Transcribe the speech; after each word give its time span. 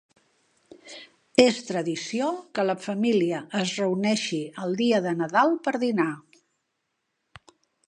És 1.43 1.59
tradició 1.67 2.29
que 2.59 2.65
la 2.69 2.77
família 2.87 3.43
es 3.61 3.75
reuneixi 3.83 4.41
el 4.65 4.75
dia 4.81 5.03
de 5.09 5.15
Nadal 5.21 5.57
per 5.69 5.77
dinar. 5.87 6.11